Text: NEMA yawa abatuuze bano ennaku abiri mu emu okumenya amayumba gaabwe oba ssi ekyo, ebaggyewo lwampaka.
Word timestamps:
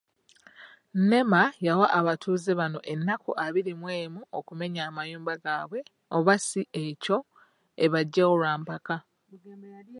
NEMA 1.09 1.41
yawa 1.65 1.87
abatuuze 1.99 2.51
bano 2.59 2.79
ennaku 2.93 3.31
abiri 3.45 3.71
mu 3.81 3.87
emu 4.01 4.21
okumenya 4.39 4.81
amayumba 4.89 5.33
gaabwe 5.43 5.79
oba 6.17 6.33
ssi 6.41 6.61
ekyo, 6.85 7.17
ebaggyewo 7.85 8.33
lwampaka. 8.41 8.95